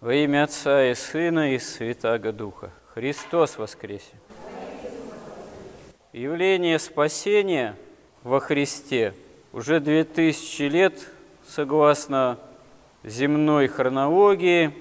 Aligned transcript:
Во 0.00 0.14
имя 0.14 0.44
Отца 0.44 0.84
и 0.84 0.94
Сына 0.94 1.54
и 1.54 1.58
Святаго 1.58 2.30
Духа. 2.30 2.70
Христос 2.94 3.58
воскресе! 3.58 4.14
Явление 6.12 6.78
спасения 6.78 7.74
во 8.22 8.38
Христе 8.38 9.12
уже 9.52 9.80
две 9.80 10.04
тысячи 10.04 10.62
лет, 10.62 11.04
согласно 11.44 12.38
земной 13.02 13.66
хронологии, 13.66 14.72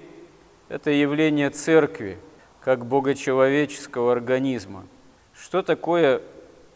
это 0.70 0.92
явление 0.92 1.50
Церкви, 1.50 2.20
как 2.62 2.86
богочеловеческого 2.86 4.12
организма. 4.12 4.86
Что 5.34 5.64
такое, 5.64 6.22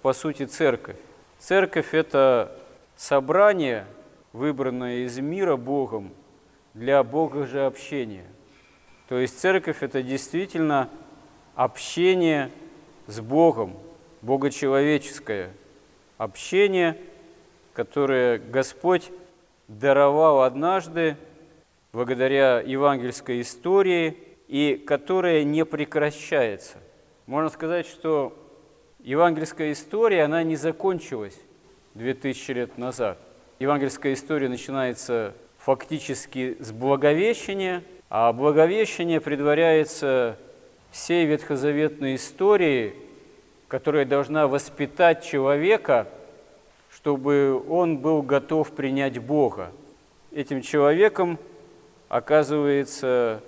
по 0.01 0.13
сути, 0.13 0.45
Церковь? 0.47 0.97
Церковь– 1.37 1.89
это 1.93 2.51
собрание, 2.95 3.85
выбранное 4.33 5.05
из 5.05 5.19
мира 5.19 5.57
Богом 5.57 6.11
для 6.73 7.03
Бога 7.03 7.45
же 7.45 7.65
общения. 7.65 8.25
То 9.07 9.17
есть 9.19 9.39
церковь– 9.39 9.77
это 9.83 10.01
действительно 10.01 10.89
общение 11.55 12.49
с 13.07 13.19
Богом, 13.19 13.77
богочеловеческое 14.21 15.51
общение, 16.17 16.97
которое 17.73 18.37
Господь 18.37 19.11
даровал 19.67 20.43
однажды 20.43 21.17
благодаря 21.91 22.61
евангельской 22.61 23.41
истории 23.41 24.17
и 24.47 24.75
которое 24.75 25.43
не 25.43 25.65
прекращается. 25.65 26.77
Можно 27.25 27.49
сказать, 27.49 27.87
что 27.87 28.37
евангельская 28.99 29.71
история, 29.71 30.23
она 30.23 30.43
не 30.43 30.55
закончилась 30.55 31.37
2000 31.95 32.51
лет 32.51 32.77
назад. 32.77 33.17
Евангельская 33.59 34.13
история 34.13 34.49
начинается 34.49 35.33
фактически 35.63 36.57
с 36.59 36.71
Благовещения, 36.71 37.83
а 38.09 38.33
Благовещение 38.33 39.21
предваряется 39.21 40.37
всей 40.91 41.25
ветхозаветной 41.25 42.15
историей, 42.15 42.93
которая 43.67 44.05
должна 44.05 44.47
воспитать 44.47 45.23
человека, 45.23 46.07
чтобы 46.91 47.63
он 47.69 47.97
был 47.99 48.21
готов 48.21 48.71
принять 48.71 49.19
Бога. 49.19 49.71
Этим 50.31 50.61
человеком 50.61 51.37
оказывается 52.09 53.41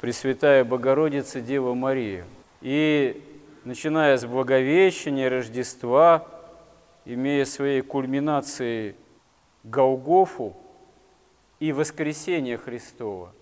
Пресвятая 0.00 0.62
Богородица 0.62 1.40
Дева 1.40 1.74
Мария. 1.74 2.26
И 2.60 3.20
начиная 3.64 4.16
с 4.16 4.24
Благовещения, 4.24 5.28
Рождества, 5.28 6.26
имея 7.04 7.44
своей 7.44 7.80
кульминацией 7.80 8.94
Голгофу, 9.64 10.54
и 11.60 11.72
воскресения 11.72 12.58
Христова. 12.58 13.32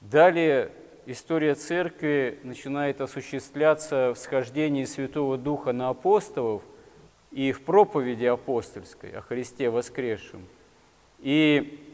Далее 0.00 0.70
история 1.06 1.54
Церкви 1.54 2.38
начинает 2.42 3.00
осуществляться 3.00 4.12
в 4.14 4.18
схождении 4.18 4.84
Святого 4.84 5.36
Духа 5.36 5.72
на 5.72 5.88
апостолов 5.88 6.62
и 7.30 7.52
в 7.52 7.62
проповеди 7.62 8.26
апостольской 8.26 9.10
о 9.10 9.22
Христе 9.22 9.70
воскресшем. 9.70 10.46
И 11.18 11.84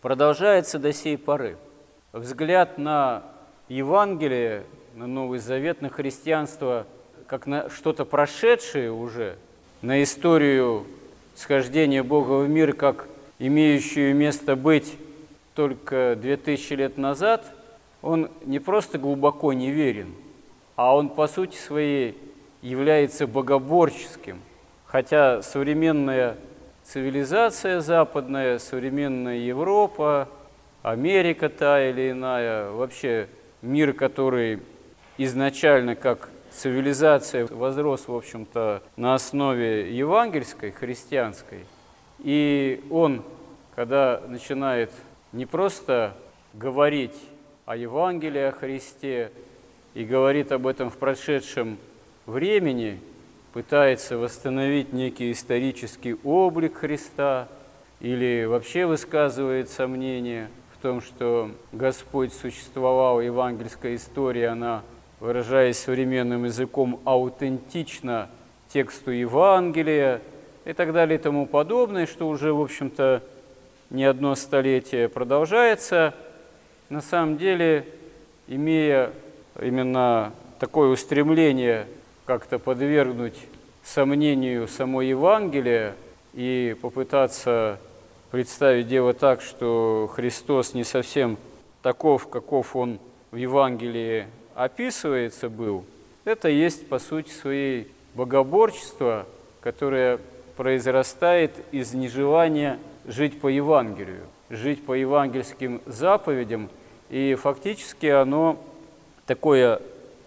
продолжается 0.00 0.78
до 0.78 0.92
сей 0.92 1.16
поры. 1.16 1.56
Взгляд 2.12 2.76
на 2.76 3.24
Евангелие, 3.68 4.64
на 4.94 5.06
Новый 5.06 5.38
Завет, 5.38 5.80
на 5.80 5.88
христианство, 5.88 6.86
как 7.26 7.46
на 7.46 7.70
что-то 7.70 8.04
прошедшее 8.04 8.92
уже, 8.92 9.38
на 9.80 10.02
историю 10.02 10.86
схождения 11.34 12.02
Бога 12.02 12.44
в 12.44 12.48
мир, 12.48 12.74
как 12.74 13.08
имеющую 13.42 14.14
место 14.14 14.54
быть 14.54 14.96
только 15.54 16.16
2000 16.16 16.74
лет 16.74 16.96
назад, 16.96 17.44
он 18.00 18.30
не 18.44 18.60
просто 18.60 18.98
глубоко 18.98 19.52
неверен, 19.52 20.14
а 20.76 20.96
он 20.96 21.08
по 21.08 21.26
сути 21.26 21.56
своей 21.56 22.16
является 22.62 23.26
богоборческим. 23.26 24.40
Хотя 24.86 25.42
современная 25.42 26.36
цивилизация 26.84 27.80
западная, 27.80 28.60
современная 28.60 29.38
Европа, 29.38 30.28
Америка 30.82 31.48
та 31.48 31.90
или 31.90 32.12
иная, 32.12 32.70
вообще 32.70 33.28
мир, 33.60 33.92
который 33.92 34.60
изначально 35.18 35.96
как 35.96 36.30
цивилизация 36.52 37.46
возрос, 37.46 38.06
в 38.06 38.14
общем-то, 38.14 38.82
на 38.96 39.14
основе 39.14 39.96
евангельской, 39.96 40.70
христианской, 40.70 41.64
и 42.22 42.84
он, 42.90 43.24
когда 43.74 44.22
начинает 44.28 44.92
не 45.32 45.44
просто 45.44 46.14
говорить 46.54 47.16
о 47.66 47.76
Евангелии, 47.76 48.42
о 48.42 48.52
Христе, 48.52 49.32
и 49.94 50.04
говорит 50.04 50.52
об 50.52 50.66
этом 50.66 50.88
в 50.88 50.96
прошедшем 50.96 51.78
времени, 52.26 53.00
пытается 53.52 54.16
восстановить 54.16 54.92
некий 54.92 55.32
исторический 55.32 56.16
облик 56.24 56.78
Христа 56.78 57.48
или 58.00 58.44
вообще 58.44 58.86
высказывает 58.86 59.68
сомнение 59.68 60.48
в 60.74 60.80
том, 60.80 61.00
что 61.00 61.50
Господь 61.72 62.32
существовал, 62.32 63.20
евангельская 63.20 63.96
история, 63.96 64.48
она, 64.48 64.82
выражаясь 65.20 65.78
современным 65.78 66.44
языком, 66.44 67.00
аутентична 67.04 68.30
тексту 68.68 69.10
Евангелия– 69.10 70.22
и 70.64 70.72
так 70.72 70.92
далее 70.92 71.18
и 71.18 71.22
тому 71.22 71.46
подобное, 71.46 72.06
что 72.06 72.28
уже, 72.28 72.52
в 72.52 72.60
общем-то, 72.60 73.22
не 73.90 74.04
одно 74.04 74.34
столетие 74.34 75.08
продолжается. 75.08 76.14
На 76.88 77.00
самом 77.00 77.36
деле, 77.36 77.86
имея 78.46 79.10
именно 79.60 80.32
такое 80.58 80.88
устремление 80.88 81.86
как-то 82.24 82.58
подвергнуть 82.58 83.36
сомнению 83.84 84.68
само 84.68 85.02
Евангелие 85.02 85.94
и 86.34 86.76
попытаться 86.80 87.78
представить 88.30 88.88
дело 88.88 89.12
так, 89.12 89.42
что 89.42 90.10
Христос 90.14 90.72
не 90.72 90.84
совсем 90.84 91.36
таков, 91.82 92.28
каков 92.28 92.76
Он 92.76 92.98
в 93.30 93.36
Евангелии 93.36 94.26
описывается 94.54 95.48
был, 95.48 95.84
это 96.24 96.48
есть, 96.48 96.88
по 96.88 96.98
сути 96.98 97.30
своей, 97.30 97.90
богоборчество, 98.14 99.26
которое 99.60 100.18
произрастает 100.56 101.52
из 101.72 101.94
нежелания 101.94 102.78
жить 103.06 103.40
по 103.40 103.48
Евангелию, 103.48 104.22
жить 104.50 104.84
по 104.84 104.92
евангельским 104.92 105.80
заповедям, 105.86 106.68
и 107.10 107.34
фактически 107.34 108.06
оно 108.06 108.58
такое 109.26 109.80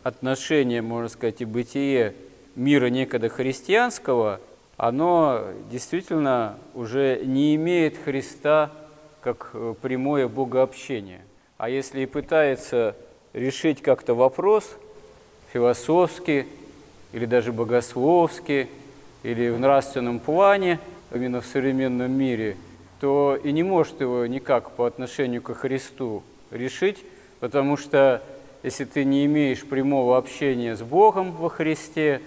отношение, 0.04 0.82
можно 0.82 1.10
сказать, 1.10 1.42
и 1.42 1.46
бытие 1.46 2.14
мира 2.56 2.88
некогда 2.88 3.30
христианского, 3.30 4.40
оно 4.78 5.46
действительно 5.72 6.58
уже 6.74 7.22
не 7.24 7.56
имеет 7.56 7.98
Христа 7.98 8.72
как 9.22 9.52
э, 9.54 9.74
прямое 9.82 10.28
богообщение. 10.28 11.22
А 11.58 11.70
если 11.70 12.02
и 12.02 12.06
пытается 12.06 12.96
решить 13.34 13.82
как-то 13.82 14.14
вопрос 14.14 14.78
философски 15.54 16.46
или 17.14 17.26
даже 17.26 17.52
богословски– 17.54 18.70
или 19.26 19.50
в 19.50 19.60
нравственном 19.60 20.20
плане, 20.20 20.80
именно 21.12 21.42
в 21.42 21.48
современном 21.48 22.12
мире, 22.12 22.58
то 23.02 23.40
и 23.44 23.52
не 23.52 23.64
может 23.64 24.00
его 24.00 24.28
никак 24.28 24.72
по 24.72 24.86
отношению 24.86 25.42
к 25.42 25.52
Христу 25.56 26.22
решить, 26.52 27.04
потому 27.40 27.76
что 27.76 28.22
если 28.62 28.86
ты 28.86 29.04
не 29.04 29.26
имеешь 29.26 29.66
прямого 29.66 30.18
общения 30.18 30.76
с 30.76 30.82
Богом 30.84 31.32
во 31.32 31.50
Христе, 31.50 32.22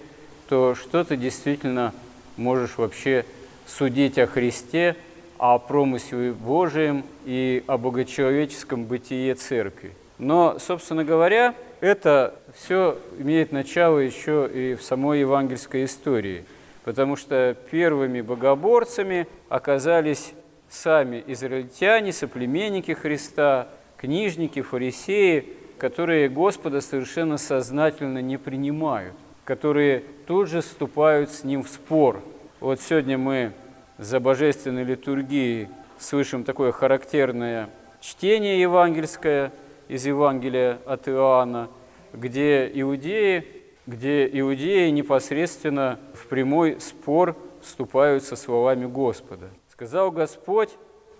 то 0.49 0.75
что 0.75 1.05
ты 1.05 1.15
действительно 1.15 1.93
можешь 2.35 2.77
вообще 2.77 3.23
судить 3.65 4.17
о 4.19 4.27
Христе, 4.27 4.97
о 5.37 5.57
промысле 5.57 6.33
Божием 6.33 7.05
и 7.23 7.63
о 7.65 7.77
богочеловеческом 7.77 8.83
бытие 8.83 9.35
Церкви. 9.35 9.93
Но, 10.17 10.57
собственно 10.59 11.05
говоря, 11.05 11.55
это 11.79 12.35
все 12.57 12.97
имеет 13.19 13.53
начало 13.53 13.99
еще 13.99 14.49
и 14.53 14.75
в 14.75 14.83
самой 14.83 15.21
евангельской 15.21 15.85
истории– 15.85 16.43
потому 16.83 17.15
что 17.15 17.55
первыми 17.71 18.21
богоборцами 18.21 19.27
оказались 19.49 20.33
сами 20.69 21.23
израильтяне, 21.27 22.13
соплеменники 22.13 22.91
Христа, 22.91 23.67
книжники, 23.97 24.61
фарисеи, 24.61 25.45
которые 25.77 26.29
Господа 26.29 26.81
совершенно 26.81 27.37
сознательно 27.37 28.21
не 28.21 28.37
принимают, 28.37 29.13
которые 29.45 30.03
тут 30.27 30.49
же 30.49 30.61
вступают 30.61 31.31
с 31.31 31.43
Ним 31.43 31.63
в 31.63 31.69
спор. 31.69 32.21
Вот 32.59 32.81
сегодня 32.81 33.17
мы 33.17 33.53
за 33.97 34.19
божественной 34.19 34.83
литургией 34.83 35.69
слышим 35.97 36.43
такое 36.43 36.71
характерное 36.71 37.69
чтение 38.01 38.61
евангельское 38.61 39.51
из 39.87 40.05
Евангелия 40.05 40.79
от 40.85 41.07
Иоанна, 41.07 41.69
где 42.13 42.69
иудеи 42.73 43.45
где 43.87 44.29
иудеи 44.31 44.89
непосредственно 44.89 45.99
в 46.13 46.27
прямой 46.27 46.79
спор 46.79 47.35
вступают 47.61 48.23
со 48.23 48.35
словами 48.35 48.85
Господа. 48.85 49.49
Сказал 49.71 50.11
Господь, 50.11 50.69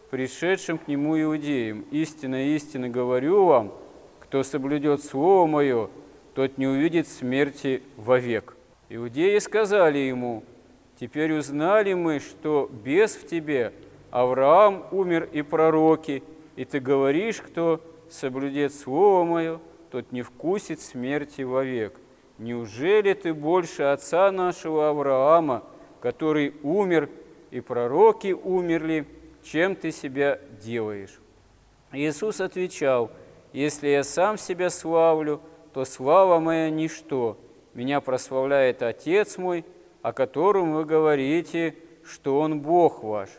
пришедшим 0.09 0.77
к 0.77 0.87
нему 0.87 1.19
иудеям. 1.19 1.85
Истинно, 1.91 2.55
истинно 2.55 2.89
говорю 2.89 3.45
вам, 3.45 3.73
кто 4.19 4.43
соблюдет 4.43 5.03
Слово 5.03 5.47
Мое, 5.47 5.89
тот 6.35 6.57
не 6.57 6.67
увидит 6.67 7.07
смерти 7.07 7.81
вовек. 7.97 8.55
Иудеи 8.89 9.37
сказали 9.39 9.99
ему, 9.99 10.43
теперь 10.99 11.33
узнали 11.33 11.93
мы, 11.93 12.19
что 12.19 12.69
без 12.83 13.15
в 13.15 13.27
тебе 13.27 13.73
Авраам 14.11 14.85
умер 14.91 15.29
и 15.31 15.41
пророки, 15.41 16.23
и 16.55 16.65
ты 16.65 16.79
говоришь, 16.79 17.41
кто 17.41 17.81
соблюдет 18.09 18.73
Слово 18.73 19.23
Мое, 19.23 19.59
тот 19.91 20.11
не 20.11 20.21
вкусит 20.21 20.81
смерти 20.81 21.41
вовек. 21.41 21.93
Неужели 22.39 23.13
ты 23.13 23.33
больше 23.33 23.83
отца 23.83 24.31
нашего 24.31 24.89
Авраама, 24.89 25.63
который 26.01 26.55
умер, 26.63 27.09
и 27.51 27.59
пророки 27.59 28.31
умерли, 28.31 29.05
чем 29.43 29.75
ты 29.75 29.91
себя 29.91 30.39
делаешь? 30.61 31.19
Иисус 31.91 32.39
отвечал, 32.39 33.11
если 33.51 33.89
я 33.89 34.03
сам 34.03 34.37
себя 34.37 34.69
славлю, 34.69 35.41
то 35.73 35.83
слава 35.83 36.39
моя 36.39 36.69
ничто. 36.69 37.37
Меня 37.73 37.99
прославляет 37.99 38.83
Отец 38.83 39.37
мой, 39.37 39.65
о 40.01 40.13
котором 40.13 40.73
вы 40.73 40.85
говорите, 40.85 41.75
что 42.05 42.39
Он 42.39 42.61
Бог 42.61 43.03
ваш, 43.03 43.29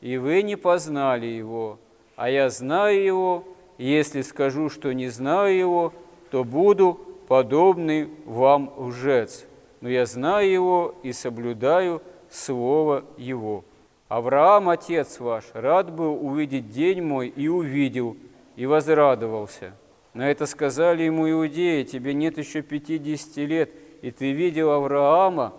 и 0.00 0.16
вы 0.16 0.42
не 0.42 0.56
познали 0.56 1.26
Его, 1.26 1.78
а 2.16 2.30
я 2.30 2.48
знаю 2.48 3.02
Его, 3.02 3.44
и 3.76 3.86
если 3.86 4.22
скажу, 4.22 4.70
что 4.70 4.92
не 4.92 5.08
знаю 5.08 5.56
Его, 5.56 5.92
то 6.30 6.42
буду 6.42 7.00
подобный 7.28 8.08
вам 8.24 8.72
лжец, 8.76 9.46
но 9.80 9.88
я 9.88 10.06
знаю 10.06 10.50
Его 10.50 10.94
и 11.02 11.12
соблюдаю 11.12 12.02
Слово 12.30 13.04
Его. 13.16 13.64
Авраам, 14.08 14.68
отец 14.68 15.18
ваш, 15.18 15.44
рад 15.52 15.92
был 15.92 16.24
увидеть 16.24 16.70
день 16.70 17.02
мой 17.02 17.28
и 17.28 17.48
увидел, 17.48 18.16
и 18.54 18.64
возрадовался. 18.66 19.74
На 20.14 20.30
это 20.30 20.46
сказали 20.46 21.02
ему 21.02 21.28
иудеи, 21.30 21.82
тебе 21.82 22.14
нет 22.14 22.38
еще 22.38 22.62
пятидесяти 22.62 23.40
лет, 23.40 23.70
и 24.02 24.10
ты 24.10 24.32
видел 24.32 24.70
Авраама? 24.70 25.52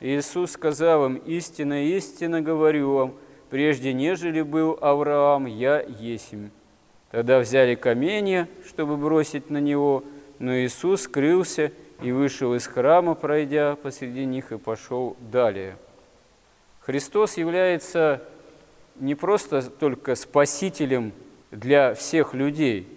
Иисус 0.00 0.52
сказал 0.52 1.06
им, 1.06 1.14
истинно, 1.14 1.84
истинно 1.84 2.42
говорю 2.42 2.92
вам, 2.92 3.14
прежде 3.50 3.92
нежели 3.92 4.42
был 4.42 4.76
Авраам, 4.80 5.46
я 5.46 5.80
есмь. 5.80 6.50
Тогда 7.12 7.38
взяли 7.38 7.74
каменья, 7.74 8.48
чтобы 8.66 8.96
бросить 8.96 9.48
на 9.48 9.58
него, 9.58 10.02
но 10.42 10.56
Иисус 10.56 11.02
скрылся 11.02 11.70
и 12.02 12.10
вышел 12.10 12.52
из 12.56 12.66
храма, 12.66 13.14
пройдя 13.14 13.76
посреди 13.76 14.24
них, 14.24 14.50
и 14.50 14.58
пошел 14.58 15.16
далее. 15.20 15.76
Христос 16.80 17.36
является 17.36 18.20
не 18.96 19.14
просто 19.14 19.62
только 19.62 20.16
спасителем 20.16 21.12
для 21.52 21.94
всех 21.94 22.34
людей, 22.34 22.88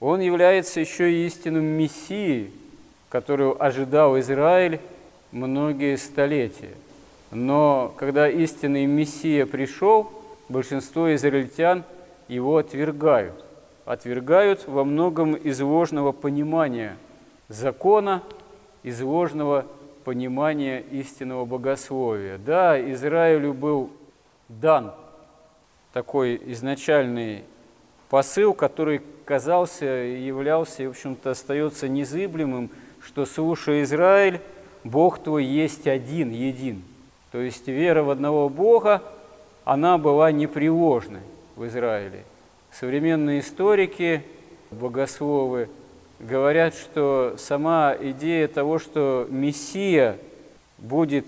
Он 0.00 0.18
является 0.18 0.80
еще 0.80 1.12
и 1.12 1.24
истинным 1.26 1.64
Мессией, 1.64 2.50
которую 3.10 3.62
ожидал 3.62 4.18
Израиль 4.18 4.80
многие 5.30 5.96
столетия. 5.98 6.74
Но 7.30 7.94
когда 7.96 8.28
истинный 8.28 8.86
Мессия 8.86 9.46
пришел, 9.46 10.10
большинство 10.48 11.14
израильтян 11.14 11.84
его 12.26 12.56
отвергают. 12.56 13.44
Отвергают 13.88 14.68
во 14.68 14.84
многом 14.84 15.32
из 15.32 15.62
ложного 15.62 16.12
понимания 16.12 16.98
закона, 17.48 18.22
из 18.82 19.00
ложного 19.00 19.64
понимания 20.04 20.80
истинного 20.90 21.46
богословия. 21.46 22.36
Да, 22.36 22.78
Израилю 22.92 23.54
был 23.54 23.88
дан 24.50 24.92
такой 25.94 26.38
изначальный 26.52 27.44
посыл, 28.10 28.52
который 28.52 29.00
казался 29.24 29.86
являлся, 29.86 30.82
в 30.82 30.90
общем-то, 30.90 31.30
остается 31.30 31.88
незыблемым, 31.88 32.68
что, 33.02 33.24
слушай, 33.24 33.84
Израиль, 33.84 34.42
Бог 34.84 35.18
твой 35.18 35.46
есть 35.46 35.86
один, 35.86 36.30
един. 36.30 36.82
То 37.32 37.38
есть 37.38 37.66
вера 37.66 38.02
в 38.02 38.10
одного 38.10 38.50
Бога, 38.50 39.02
она 39.64 39.96
была 39.96 40.30
непреложной 40.30 41.22
в 41.56 41.66
Израиле. 41.66 42.26
Современные 42.72 43.40
историки, 43.40 44.22
богословы 44.70 45.68
говорят, 46.20 46.74
что 46.74 47.34
сама 47.38 47.96
идея 48.00 48.48
того, 48.48 48.78
что 48.78 49.26
Мессия 49.30 50.18
будет 50.78 51.26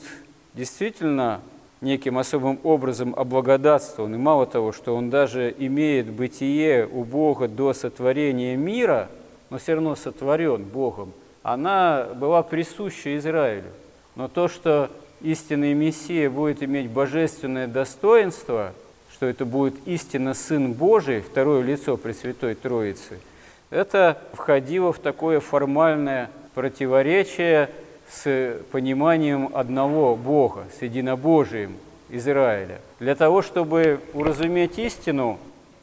действительно 0.54 1.40
неким 1.80 2.18
особым 2.18 2.60
образом 2.62 3.14
облагодатствован, 3.16 4.14
и 4.14 4.18
мало 4.18 4.46
того, 4.46 4.72
что 4.72 4.94
он 4.94 5.10
даже 5.10 5.54
имеет 5.58 6.10
бытие 6.10 6.86
у 6.86 7.04
Бога 7.04 7.48
до 7.48 7.72
сотворения 7.72 8.56
мира, 8.56 9.08
но 9.48 9.58
все 9.58 9.74
равно 9.74 9.96
сотворен 9.96 10.64
Богом, 10.64 11.12
она 11.42 12.08
была 12.14 12.42
присуща 12.42 13.16
Израилю. 13.16 13.70
Но 14.14 14.28
то, 14.28 14.48
что 14.48 14.90
истинный 15.22 15.72
Мессия 15.72 16.28
будет 16.28 16.62
иметь 16.62 16.90
божественное 16.90 17.66
достоинство, 17.66 18.72
что 19.20 19.26
это 19.26 19.44
будет 19.44 19.74
истинно 19.84 20.32
Сын 20.32 20.72
Божий, 20.72 21.20
второе 21.20 21.62
лицо 21.62 21.98
Пресвятой 21.98 22.54
Троицы– 22.54 23.18
это 23.70 24.16
входило 24.32 24.94
в 24.94 24.98
такое 24.98 25.40
формальное 25.40 26.30
противоречие 26.54 27.68
с 28.10 28.56
пониманием 28.72 29.50
одного 29.52 30.16
Бога, 30.16 30.64
с 30.74 30.80
единобожием 30.80 31.76
Израиля. 32.08 32.80
Для 32.98 33.14
того, 33.14 33.42
чтобы 33.42 34.00
уразуметь 34.14 34.78
истину, 34.78 35.38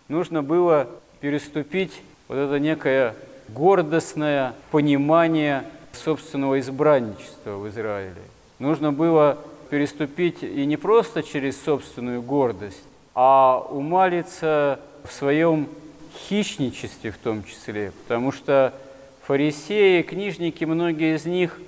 нужно 0.07 0.41
было 0.41 0.87
переступить 1.19 2.01
вот 2.29 2.37
это 2.37 2.57
некое 2.57 3.13
гордостное 3.49 4.55
понимание 4.71 5.63
собственного 5.91 6.59
избранничества 6.59 7.51
в 7.51 7.69
Израиле. 7.69 8.15
Нужно 8.57 8.91
было 8.91 9.37
переступить 9.69 10.41
и 10.41 10.65
не 10.65 10.75
просто 10.75 11.21
через 11.21 11.61
собственную 11.61 12.23
гордость, 12.23 12.81
а 13.19 13.65
умалиться 13.71 14.79
в 15.03 15.11
своем 15.11 15.67
хищничестве 16.15 17.09
в 17.09 17.17
том 17.17 17.43
числе, 17.43 17.91
потому 18.03 18.31
что 18.31 18.75
фарисеи, 19.23 20.03
книжники, 20.03 20.65
многие 20.65 21.15
из 21.15 21.25
них, 21.25 21.59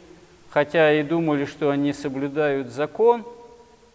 хотя 0.52 0.94
и 0.94 1.02
думали, 1.02 1.46
что 1.46 1.72
они 1.72 1.92
соблюдают 1.92 2.70
закон, 2.70 3.26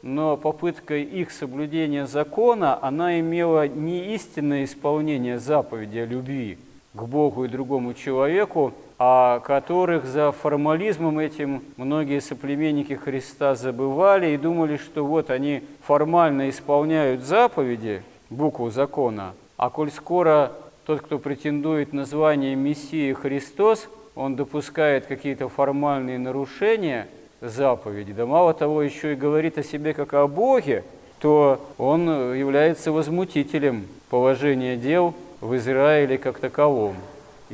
но 0.03 0.37
попытка 0.37 0.97
их 0.97 1.31
соблюдения 1.31 2.09
закона, 2.09 2.77
она 2.83 3.21
имела 3.21 3.69
не 3.69 4.17
истинное 4.17 4.65
исполнение 4.65 5.39
заповеди 5.39 5.99
о 5.99 6.07
любви 6.07 6.59
к 6.93 7.03
Богу 7.05 7.45
и 7.45 7.49
другому 7.49 7.95
человеку, 7.95 8.75
а 8.99 9.41
которых 9.41 10.05
за 10.05 10.31
формализмом 10.33 11.19
этим 11.19 11.63
многие 11.77 12.21
соплеменники 12.21 12.93
Христа 12.93 13.55
забывали 13.55 14.29
и 14.29 14.37
думали, 14.37 14.77
что 14.77 15.05
вот 15.05 15.31
они 15.31 15.63
формально 15.83 16.49
исполняют 16.51 17.23
заповеди, 17.23 18.03
букву 18.31 18.71
закона, 18.71 19.35
а 19.57 19.71
коль 19.71 19.91
скоро 19.91 20.53
тот, 20.87 21.01
кто 21.01 21.19
претендует 21.19 21.93
на 21.93 22.05
звание 22.05 22.55
Мессии 22.55 23.13
Христос, 23.13 23.89
он 24.15 24.37
допускает 24.37 25.07
какие-то 25.07 25.49
формальные 25.49 26.19
нарушения 26.19 27.09
заповеди, 27.41 28.13
да 28.13 28.27
мало 28.27 28.55
того, 28.55 28.83
еще 28.83 29.13
и 29.13 29.17
говорит 29.17 29.59
о 29.59 29.63
себе 29.63 29.93
как 29.93 30.15
о 30.15 30.27
Боге, 30.29 30.85
то 31.21 31.61
он 31.79 32.35
является 32.35 32.93
возмутителем 32.93 33.87
положения 34.11 34.77
дел 34.77 35.15
в 35.41 35.57
Израиле 35.57 36.19
как 36.19 36.39
таковом. 36.39 36.97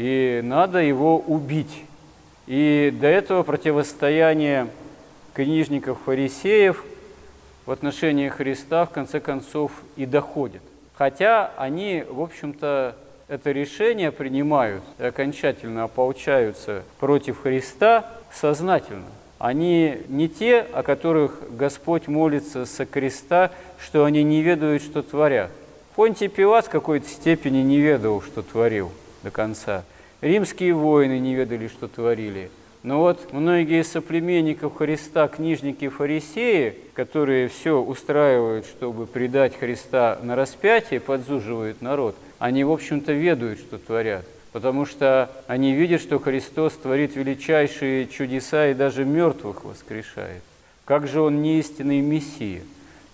И 0.01 0.41
надо 0.43 0.79
его 0.79 1.19
убить. 1.19 1.85
И 2.47 2.91
до 2.99 3.07
этого 3.07 3.43
противостояние 3.43 4.69
книжников-фарисеев 5.35 6.83
в 7.67 7.71
отношении 7.71 8.31
Христа 8.31 8.87
в 8.87 8.91
конце 8.93 9.21
концов 9.21 9.73
и 9.97 10.07
доходит. 10.07 10.63
Хотя 10.95 11.53
они, 11.59 12.03
в 12.09 12.23
общем-то, 12.23 12.97
это 13.29 13.53
решение 13.53 14.11
принимают 14.11 14.83
и 14.99 15.05
окончательно 15.05 15.85
ополчаются 15.85 16.83
против 16.99 17.43
Христа 17.43 18.07
сознательно. 18.33 19.05
Они 19.39 19.99
не 20.09 20.31
те, 20.31 20.61
о 20.61 20.83
которых 20.83 21.43
Господь 21.51 22.09
молится 22.09 22.65
со 22.65 22.87
креста, 22.87 23.51
что 23.79 24.07
они 24.07 24.23
не 24.23 24.41
ведают, 24.41 24.83
что 24.83 25.03
творят. 25.03 25.51
Понтий 25.95 26.29
Пилат 26.29 26.69
в 26.69 26.71
какой-то 26.71 27.07
степени 27.07 27.59
не 27.59 27.81
ведал, 27.81 28.23
что 28.23 28.41
творил 28.41 28.91
до 29.23 29.31
конца. 29.31 29.85
Римские 30.21 30.75
воины 30.75 31.19
не 31.19 31.35
ведали, 31.35 31.69
что 31.69 31.89
творили– 31.89 32.51
но 32.83 33.01
вот 33.01 33.33
многие 33.33 33.85
соплеменников 33.85 34.77
Христа, 34.77 35.29
книжники 35.29 35.89
фарисеи, 35.89 36.77
которые 36.95 37.49
все 37.49 37.79
устраивают, 37.79 38.65
чтобы 38.65 39.07
предать 39.07 39.59
Христа 39.59 40.19
на 40.23 40.35
распятие, 40.35 41.01
подзуживают 41.01 41.83
народ, 41.83 42.17
они, 42.39 42.65
в 42.65 42.71
общем-то, 42.71 43.13
ведают, 43.13 43.59
что 43.59 43.77
творят. 43.77 44.25
Потому 44.53 44.87
что 44.87 45.31
они 45.47 45.75
видят, 45.75 46.01
что 46.01 46.19
Христос 46.19 46.73
творит 46.73 47.17
величайшие 47.17 48.07
чудеса 48.07 48.69
и 48.69 48.75
даже 48.75 49.05
мертвых 49.05 49.65
воскрешает. 49.65 50.43
Как 50.87 51.07
же 51.07 51.21
Он 51.21 51.43
не 51.43 51.61
истинный 51.61 52.01
Мессия? 52.01 52.63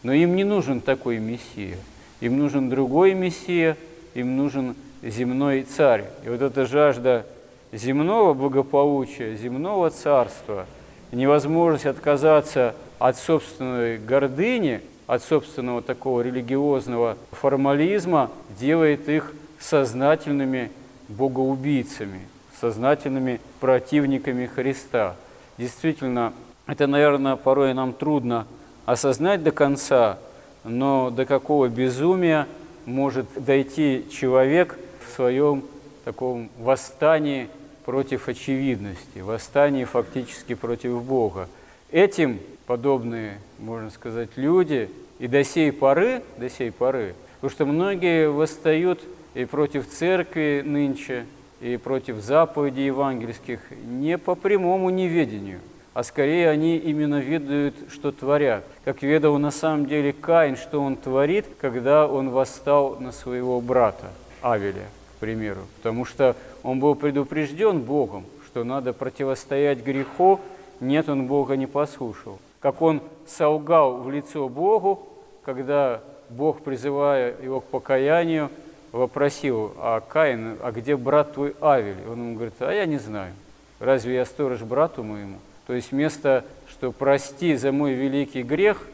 Но 0.04 0.12
им 0.12 0.36
не 0.36 0.44
нужен 0.44 0.80
такой 0.80 1.18
Мессия. 1.18 1.76
Им 2.20 2.38
нужен 2.38 2.70
другой 2.70 3.14
Мессия, 3.14 3.76
им 4.14 4.36
нужен 4.36 4.76
земной 5.02 5.62
царь. 5.62 6.04
И 6.24 6.28
вот 6.28 6.42
эта 6.42 6.66
жажда 6.66 7.26
земного 7.72 8.34
благополучия, 8.34 9.36
земного 9.36 9.90
царства, 9.90 10.66
невозможность 11.12 11.86
отказаться 11.86 12.74
от 12.98 13.16
собственной 13.16 13.98
гордыни, 13.98 14.80
от 15.06 15.22
собственного 15.22 15.82
такого 15.82 16.20
религиозного 16.22 17.16
формализма, 17.32 18.30
делает 18.58 19.08
их 19.08 19.32
сознательными 19.58 20.70
богоубийцами, 21.08 22.20
сознательными 22.60 23.40
противниками 23.60 24.46
Христа. 24.46 25.14
Действительно, 25.58 26.32
это, 26.66 26.86
наверное, 26.86 27.36
порой 27.36 27.74
нам 27.74 27.92
трудно 27.92 28.46
осознать 28.84 29.42
до 29.42 29.52
конца, 29.52 30.18
но 30.64 31.10
до 31.10 31.24
какого 31.24 31.68
безумия 31.68 32.46
может 32.84 33.26
дойти 33.36 34.06
человек 34.10 34.78
своем 35.16 35.64
таком 36.04 36.50
восстании 36.58 37.48
против 37.84 38.28
очевидности, 38.28 39.20
восстании 39.20 39.84
фактически 39.84 40.54
против 40.54 41.02
Бога. 41.02 41.48
Этим 41.90 42.38
подобные, 42.66 43.38
можно 43.58 43.90
сказать, 43.90 44.30
люди 44.36 44.90
и 45.18 45.26
до 45.26 45.42
сей 45.44 45.72
поры, 45.72 46.22
до 46.36 46.50
сей 46.50 46.70
поры, 46.70 47.14
потому 47.36 47.50
что 47.50 47.66
многие 47.66 48.30
восстают 48.30 49.00
и 49.34 49.44
против 49.44 49.88
церкви 49.88 50.62
нынче, 50.64 51.26
и 51.60 51.78
против 51.78 52.16
заповедей 52.16 52.86
евангельских 52.86 53.60
не 53.86 54.18
по 54.18 54.34
прямому 54.34 54.90
неведению, 54.90 55.60
а 55.94 56.02
скорее 56.02 56.50
они 56.50 56.76
именно 56.76 57.18
ведают, 57.18 57.74
что 57.90 58.12
творят. 58.12 58.64
Как 58.84 59.02
ведал 59.02 59.38
на 59.38 59.50
самом 59.50 59.86
деле 59.86 60.12
Каин, 60.12 60.56
что 60.56 60.82
он 60.82 60.96
творит, 60.96 61.46
когда 61.60 62.06
он 62.06 62.28
восстал 62.28 62.96
на 63.00 63.12
своего 63.12 63.60
брата 63.60 64.10
Авеля, 64.42 64.86
примеру. 65.16 65.60
Потому 65.78 66.04
что 66.04 66.36
он 66.62 66.80
был 66.80 66.94
предупрежден 66.94 67.80
Богом, 67.80 68.24
что 68.46 68.64
надо 68.64 68.92
противостоять 68.92 69.82
греху, 69.82 70.40
нет, 70.80 71.08
он 71.08 71.26
Бога 71.26 71.56
не 71.56 71.66
послушал. 71.66 72.38
Как 72.60 72.82
он 72.82 73.00
солгал 73.26 73.98
в 73.98 74.10
лицо 74.10 74.48
Богу, 74.48 75.08
когда 75.44 76.00
Бог, 76.28 76.60
призывая 76.60 77.34
его 77.40 77.60
к 77.60 77.64
покаянию, 77.64 78.50
вопросил, 78.92 79.72
а 79.78 80.00
Каин, 80.00 80.56
а 80.62 80.72
где 80.72 80.96
брат 80.96 81.34
твой 81.34 81.54
Авель? 81.60 81.96
Он 82.10 82.18
ему 82.18 82.34
говорит, 82.34 82.54
а 82.60 82.72
я 82.72 82.86
не 82.86 82.98
знаю. 82.98 83.32
Разве 83.78 84.16
я 84.16 84.24
сторож 84.24 84.60
брату 84.60 85.02
моему? 85.02 85.38
То 85.66 85.74
есть 85.74 85.92
вместо, 85.92 86.44
что 86.68 86.92
прости 86.92 87.54
за 87.56 87.72
мой 87.72 87.92
великий 87.92 88.42
грех, 88.42 88.86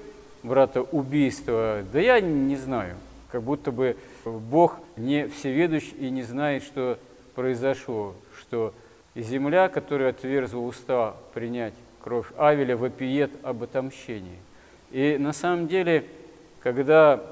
брата 0.43 0.83
убийства, 0.83 1.83
да 1.93 2.01
я 2.01 2.21
не 2.21 2.57
знаю. 2.57 2.97
Как 3.33 3.43
будто 3.43 3.73
бы 3.73 3.97
Бог 4.27 4.79
не 4.99 5.27
всеведущ 5.27 5.85
и 5.99 6.11
не 6.11 6.23
знает, 6.23 6.63
что 6.63 6.99
произошло, 7.35 8.15
что 8.39 8.75
земля, 9.15 9.71
которая 9.71 10.11
отверзла 10.11 10.61
уста 10.61 11.17
принять 11.33 11.73
кровь 12.03 12.27
Авеля, 12.37 12.77
вопиет 12.77 13.31
об 13.43 13.63
отомщении. 13.63 14.37
И 14.91 15.17
на 15.19 15.33
самом 15.33 15.67
деле, 15.67 16.05
когда 16.63 17.23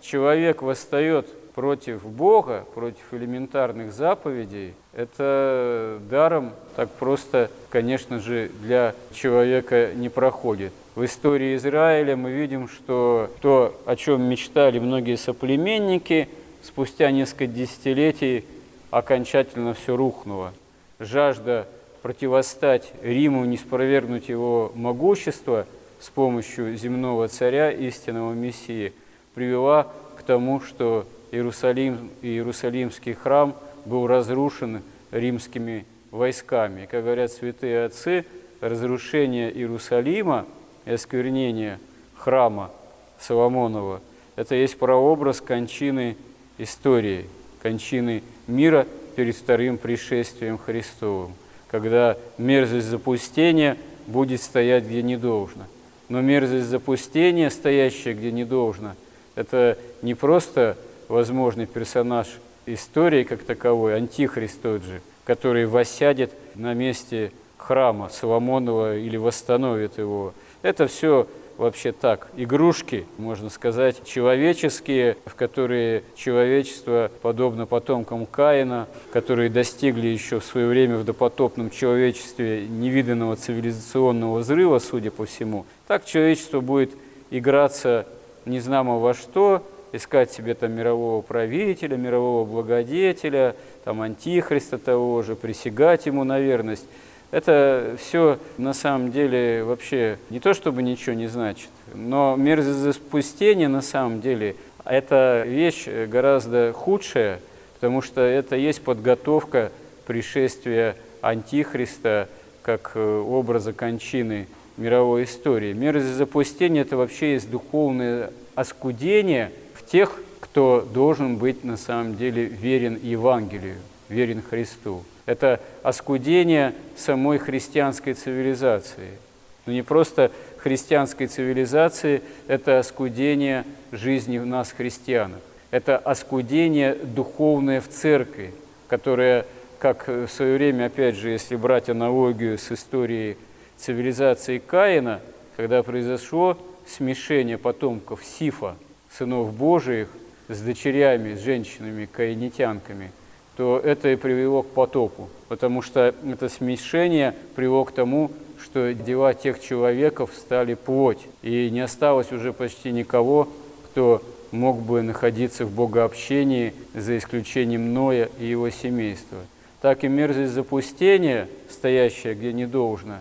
человек 0.00 0.62
восстает 0.62 1.28
против 1.54 2.04
Бога, 2.04 2.64
против 2.74 3.02
элементарных 3.12 3.92
заповедей, 3.92 4.74
это 4.92 5.98
даром 6.10 6.52
так 6.76 6.90
просто, 6.90 7.50
конечно 7.70 8.18
же, 8.20 8.50
для 8.62 8.94
человека 9.12 9.92
не 9.94 10.08
проходит. 10.08 10.72
В 10.94 11.04
истории 11.04 11.56
Израиля 11.56 12.16
мы 12.16 12.32
видим, 12.32 12.68
что 12.68 13.30
то, 13.40 13.74
о 13.86 13.96
чем 13.96 14.22
мечтали 14.22 14.78
многие 14.78 15.16
соплеменники, 15.16 16.28
спустя 16.62 17.10
несколько 17.10 17.46
десятилетий 17.46 18.44
окончательно 18.90 19.74
все 19.74 19.96
рухнуло. 19.96 20.52
Жажда 20.98 21.66
противостать 22.02 22.92
Риму, 23.02 23.44
не 23.44 23.56
спровергнуть 23.56 24.28
его 24.28 24.72
могущество 24.74 25.66
с 26.00 26.10
помощью 26.10 26.76
земного 26.76 27.28
царя, 27.28 27.70
истинного 27.70 28.32
Мессии, 28.34 28.92
привела 29.34 29.86
к 30.18 30.22
тому, 30.22 30.60
что 30.60 31.06
Иерусалим, 31.32 32.10
Иерусалимский 32.22 33.14
храм 33.14 33.56
был 33.84 34.06
разрушен 34.06 34.82
римскими 35.10 35.84
войсками. 36.12 36.86
как 36.86 37.02
говорят 37.02 37.32
святые 37.32 37.86
отцы, 37.86 38.24
разрушение 38.60 39.52
Иерусалима 39.52 40.46
и 40.84 40.92
осквернение 40.92 41.80
храма 42.14 42.70
Соломонова– 43.18 44.00
это 44.36 44.54
есть 44.54 44.78
прообраз 44.78 45.40
кончины 45.40 46.16
истории, 46.58 47.26
кончины 47.62 48.22
мира 48.46 48.86
перед 49.14 49.36
вторым 49.36 49.78
пришествием 49.78 50.58
Христовым, 50.58 51.34
когда 51.70 52.16
мерзость 52.38 52.86
запустения 52.86 53.76
будет 54.06 54.40
стоять 54.40 54.84
где 54.84 55.02
не 55.02 55.16
должно. 55.16 55.64
Но 56.08 56.20
мерзость 56.20 56.66
запустения, 56.66 57.50
стоящая 57.50 58.14
где 58.14 58.32
не 58.32 58.44
должно, 58.44 58.94
это 59.34 59.78
не 60.00 60.14
просто 60.14 60.76
возможный 61.12 61.66
персонаж 61.66 62.26
истории 62.64 63.24
как 63.24 63.42
таковой, 63.42 63.96
антихрист 63.96 64.62
тот 64.62 64.82
же, 64.82 65.02
который 65.24 65.66
воссядет 65.66 66.32
на 66.54 66.72
месте 66.72 67.32
храма 67.58 68.08
Соломонова 68.08 68.96
или 68.96 69.18
восстановит 69.18 69.98
его. 69.98 70.32
Это 70.62 70.86
все 70.86 71.26
вообще 71.58 71.92
так, 71.92 72.28
игрушки, 72.34 73.04
можно 73.18 73.50
сказать, 73.50 74.02
человеческие, 74.06 75.18
в 75.26 75.34
которые 75.34 76.02
человечество, 76.16 77.10
подобно 77.20 77.66
потомкам 77.66 78.24
Каина, 78.24 78.88
которые 79.12 79.50
достигли 79.50 80.06
еще 80.06 80.40
в 80.40 80.44
свое 80.46 80.66
время 80.66 80.96
в 80.96 81.04
допотопном 81.04 81.68
человечестве 81.68 82.66
невиданного 82.66 83.36
цивилизационного 83.36 84.38
взрыва, 84.38 84.78
судя 84.78 85.10
по 85.10 85.26
всему, 85.26 85.66
так 85.86 86.06
человечество 86.06 86.60
будет 86.60 86.90
играться 87.30 88.06
незнамо 88.46 88.98
во 88.98 89.12
что, 89.12 89.62
искать 89.92 90.32
себе 90.32 90.54
там 90.54 90.72
мирового 90.72 91.20
правителя, 91.20 91.96
мирового 91.96 92.44
благодетеля, 92.44 93.54
там 93.84 94.00
антихриста 94.00 94.78
того 94.78 95.22
же, 95.22 95.36
присягать 95.36 96.06
ему 96.06 96.24
на 96.24 96.40
верность. 96.40 96.86
Это 97.30 97.96
все 97.98 98.38
на 98.58 98.74
самом 98.74 99.10
деле 99.10 99.64
вообще 99.64 100.18
не 100.28 100.40
то, 100.40 100.52
чтобы 100.52 100.82
ничего 100.82 101.14
не 101.14 101.28
значит, 101.28 101.70
но 101.94 102.36
мерзопустение 102.36 103.68
на 103.68 103.82
самом 103.82 104.20
деле– 104.20 104.56
это 104.84 105.44
вещь 105.46 105.86
гораздо 106.08 106.72
худшая, 106.74 107.40
потому 107.74 108.02
что 108.02 108.20
это 108.20 108.56
есть 108.56 108.82
подготовка 108.82 109.72
пришествия 110.06 110.96
Антихриста 111.20 112.28
как 112.62 112.92
э, 112.94 113.00
образа 113.00 113.72
кончины 113.72 114.46
мировой 114.76 115.24
истории. 115.24 115.72
Мерзость 115.72 116.16
запустения– 116.16 116.82
это 116.82 116.96
вообще 116.96 117.34
есть 117.34 117.50
духовное 117.50 118.30
оскудение– 118.54 119.52
тех, 119.92 120.18
кто 120.40 120.80
должен 120.80 121.36
быть 121.36 121.64
на 121.64 121.76
самом 121.76 122.16
деле 122.16 122.46
верен 122.46 122.98
Евангелию, 123.02 123.76
верен 124.08 124.42
Христу. 124.42 125.04
Это 125.26 125.60
оскудение 125.82 126.74
самой 126.96 127.36
христианской 127.36 128.14
цивилизации. 128.14 129.18
Но 129.66 129.72
не 129.74 129.82
просто 129.82 130.32
христианской 130.56 131.26
цивилизации, 131.26 132.22
это 132.48 132.78
оскудение 132.78 133.64
жизни 133.92 134.38
в 134.38 134.46
нас, 134.46 134.72
христианах. 134.72 135.40
Это 135.70 135.98
оскудение 135.98 136.94
духовное 136.94 137.82
в 137.82 137.88
церкви, 137.88 138.54
которая, 138.88 139.46
как 139.78 140.08
в 140.08 140.28
свое 140.28 140.56
время, 140.56 140.86
опять 140.86 141.16
же, 141.16 141.28
если 141.28 141.54
брать 141.54 141.90
аналогию 141.90 142.56
с 142.56 142.72
историей 142.72 143.36
цивилизации 143.76 144.58
Каина, 144.58 145.20
когда 145.56 145.82
произошло 145.82 146.56
смешение 146.86 147.58
потомков 147.58 148.24
Сифа– 148.24 148.74
сынов 149.16 149.52
Божиих 149.52 150.08
с 150.48 150.60
дочерями, 150.60 151.34
с 151.34 151.40
женщинами, 151.40 152.08
каинитянками, 152.10 153.12
то 153.56 153.78
это 153.78 154.10
и 154.10 154.16
привело 154.16 154.62
к 154.62 154.68
потопу, 154.68 155.28
потому 155.48 155.82
что 155.82 156.14
это 156.26 156.48
смешение 156.48 157.34
привело 157.54 157.84
к 157.84 157.92
тому, 157.92 158.30
что 158.60 158.94
дела 158.94 159.34
тех 159.34 159.60
человеков 159.60 160.30
стали 160.34 160.74
плоть, 160.74 161.20
и 161.42 161.68
не 161.70 161.80
осталось 161.80 162.32
уже 162.32 162.52
почти 162.52 162.92
никого, 162.92 163.48
кто 163.86 164.22
мог 164.52 164.80
бы 164.80 165.02
находиться 165.02 165.64
в 165.64 165.72
богообщении 165.72 166.74
за 166.94 167.18
исключением 167.18 167.92
Ноя 167.92 168.28
и 168.38 168.46
его 168.46 168.70
семейства. 168.70 169.38
Так 169.80 170.04
и 170.04 170.08
мерзость 170.08 170.52
запустения, 170.52 171.48
стоящая 171.68 172.34
где 172.34 172.52
не 172.52 172.66
должно, 172.66 173.16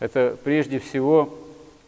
это 0.00 0.36
прежде 0.42 0.78
всего 0.78 1.34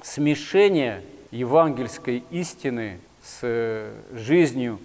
смешение 0.02 1.02
евангельской 1.30 2.22
истины 2.30 2.98
с 3.28 3.40
э, 3.42 3.92
жизнью 4.14 4.78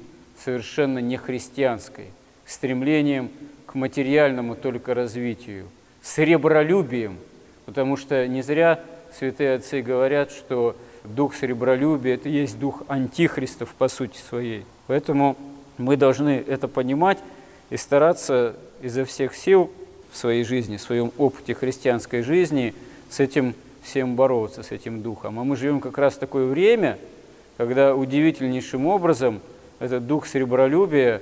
совершенно 0.43 0.99
нехристианской, 0.99 2.07
стремлением 2.45 3.31
к 3.65 3.75
материальному 3.75 4.55
только 4.55 4.93
развитию, 4.93 5.67
с 6.01 6.17
ребролюбием, 6.17 7.17
потому 7.65 7.95
что 7.95 8.27
не 8.27 8.41
зря 8.41 8.81
святые 9.17 9.55
отцы 9.55 9.81
говорят, 9.81 10.31
что 10.31 10.75
дух 11.03 11.35
сребролюбия– 11.35 12.13
это 12.15 12.29
есть 12.29 12.59
дух 12.59 12.83
антихристов 12.87 13.73
по 13.75 13.87
сути 13.87 14.17
своей. 14.17 14.65
Поэтому 14.87 15.37
мы 15.77 15.95
должны 15.95 16.43
это 16.45 16.67
понимать 16.67 17.19
и 17.69 17.77
стараться 17.77 18.55
изо 18.81 19.05
всех 19.05 19.35
сил 19.35 19.71
в 20.11 20.17
своей 20.17 20.43
жизни, 20.43 20.77
в 20.77 20.81
своем 20.81 21.11
опыте 21.17 21.55
христианской 21.55 22.21
жизни 22.21 22.73
с 23.09 23.19
этим 23.19 23.55
всем 23.81 24.15
бороться, 24.15 24.63
с 24.63 24.71
этим 24.71 25.01
духом. 25.01 25.39
А 25.39 25.43
мы 25.43 25.55
живем 25.55 25.79
как 25.79 25.97
раз 25.97 26.15
в 26.15 26.19
такое 26.19 26.45
время, 26.45 26.97
когда 27.57 27.95
удивительнейшим 27.95 28.85
образом 28.87 29.41
этот 29.79 30.07
дух 30.07 30.27
сребролюбия, 30.27 31.21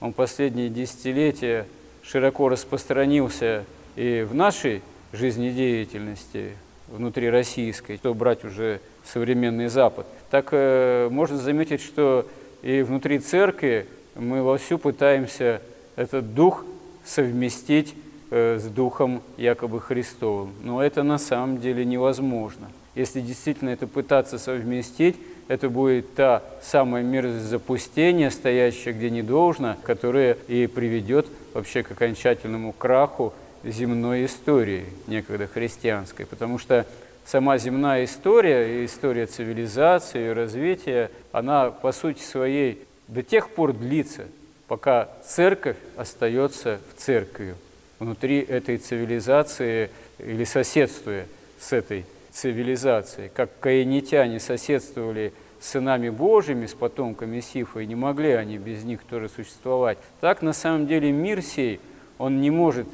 он 0.00 0.12
последние 0.12 0.68
десятилетия 0.68 1.66
широко 2.02 2.48
распространился 2.48 3.64
и 3.96 4.26
в 4.28 4.34
нашей 4.34 4.82
жизнедеятельности, 5.12 6.52
внутри 6.88 7.30
российской, 7.30 7.96
то 7.96 8.14
брать 8.14 8.44
уже 8.44 8.80
современный 9.04 9.68
Запад. 9.68 10.06
Так 10.30 10.48
э, 10.52 11.08
можно 11.10 11.38
заметить, 11.38 11.80
что 11.80 12.26
и 12.62 12.82
внутри 12.82 13.18
церкви 13.18 13.86
мы 14.14 14.42
вовсю 14.42 14.78
пытаемся 14.78 15.62
этот 15.96 16.34
дух 16.34 16.64
совместить 17.04 17.94
э, 18.30 18.58
с 18.58 18.64
духом 18.64 19.22
якобы 19.36 19.80
Христовым. 19.80 20.52
Но 20.62 20.82
это 20.82 21.02
на 21.02 21.18
самом 21.18 21.60
деле 21.60 21.84
невозможно. 21.84 22.70
Если 22.94 23.20
действительно 23.20 23.70
это 23.70 23.86
пытаться 23.86 24.38
совместить, 24.38 25.16
это 25.48 25.68
будет 25.68 26.14
та 26.14 26.42
самая 26.62 27.02
мерзость 27.02 27.46
запустения, 27.46 28.30
стоящая 28.30 28.92
где 28.92 29.10
не 29.10 29.22
должно, 29.22 29.76
которая 29.82 30.36
и 30.48 30.66
приведет 30.66 31.26
вообще 31.54 31.82
к 31.82 31.90
окончательному 31.90 32.72
краху 32.72 33.32
земной 33.64 34.26
истории, 34.26 34.86
некогда 35.06 35.46
христианской. 35.46 36.26
Потому 36.26 36.58
что 36.58 36.86
сама 37.24 37.58
земная 37.58 38.04
история, 38.04 38.84
история 38.84 39.26
цивилизации 39.26 40.28
и 40.28 40.32
развития, 40.32 41.10
она 41.32 41.70
по 41.70 41.92
сути 41.92 42.22
своей 42.22 42.82
до 43.08 43.22
тех 43.22 43.50
пор 43.50 43.72
длится, 43.72 44.24
пока 44.68 45.08
церковь 45.24 45.76
остается 45.96 46.80
в 46.94 47.00
церкви, 47.00 47.54
внутри 47.98 48.40
этой 48.40 48.78
цивилизации 48.78 49.90
или 50.18 50.44
соседствуя 50.44 51.26
с 51.60 51.72
этой 51.72 52.04
цивилизацией. 52.32 53.30
Как 53.34 53.50
каинитяне 53.60 54.40
соседствовали 54.40 55.32
с 55.60 55.68
сынами 55.68 56.08
Божьими, 56.08 56.66
с 56.66 56.74
потомками 56.74 57.40
Сифа, 57.40 57.80
и 57.80 57.86
не 57.86 57.94
могли 57.94 58.32
они 58.32 58.58
без 58.58 58.82
них 58.84 59.02
тоже 59.04 59.28
существовать. 59.28 59.98
Так 60.20 60.42
на 60.42 60.52
самом 60.52 60.86
деле 60.86 61.12
мир 61.12 61.42
сей, 61.42 61.80
он 62.18 62.40
не 62.40 62.50
может 62.50 62.88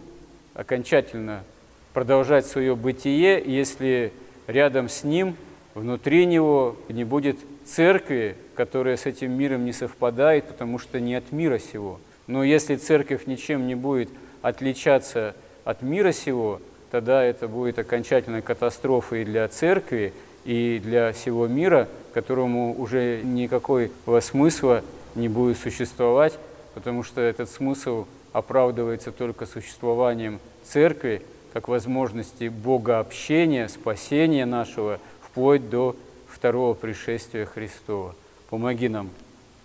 окончательно 0.55 1.45
продолжать 1.93 2.47
свое 2.47 2.77
бытие, 2.77 3.43
если 3.45 4.13
рядом 4.47 4.89
с 4.89 5.05
ним, 5.05 5.37
внутри 5.75 6.27
него 6.27 6.77
не 6.89 7.05
будет 7.05 7.39
церкви, 7.65 8.37
которая 8.55 8.97
с 8.97 9.07
этим 9.07 9.33
миром 9.33 9.65
не 9.65 9.73
совпадает, 9.73 10.45
потому 10.47 10.79
что 10.79 11.01
не 11.01 11.15
от 11.15 11.33
мира 11.33 11.59
сего. 11.59 12.01
Но 12.27 12.43
если 12.43 12.77
церковь 12.77 13.27
ничем 13.27 13.67
не 13.67 13.75
будет 13.75 14.11
отличаться 14.43 15.35
от 15.65 15.83
мира 15.83 16.13
сего, 16.13 16.61
тогда 16.91 17.23
это 17.23 17.49
будет 17.49 17.79
окончательной 17.79 18.43
катастрофой 18.43 19.25
для 19.25 19.47
церкви 19.49 20.13
и 20.45 20.81
для 20.83 21.13
всего 21.13 21.47
мира, 21.47 21.89
которому 22.15 22.75
уже 22.79 23.21
никакого 23.23 24.21
смысла 24.21 24.83
не 25.15 25.29
будет 25.29 25.59
существовать, 25.59 26.39
потому 26.75 27.03
что 27.03 27.21
этот 27.21 27.51
смысл 27.51 28.07
оправдывается 28.33 29.13
только 29.13 29.47
существованием 29.47 30.39
церкви, 30.65 31.23
как 31.53 31.69
возможности 31.69 32.49
богообщения, 32.49 33.69
спасения 33.69 34.47
нашего, 34.47 35.01
вплоть 35.23 35.69
до 35.69 35.97
второго 36.29 36.75
пришествия 36.75 37.47
Христова. 37.47 38.15
Помоги 38.51 38.89
нам 38.89 39.11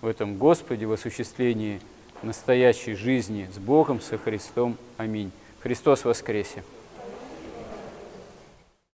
в 0.01 0.07
этом, 0.07 0.37
Господи, 0.37 0.85
в 0.85 0.91
осуществлении 0.91 1.81
настоящей 2.23 2.95
жизни 2.95 3.49
с 3.53 3.57
Богом, 3.57 4.01
со 4.01 4.17
Христом. 4.17 4.77
Аминь. 4.97 5.31
Христос 5.61 6.05
воскресе! 6.05 6.63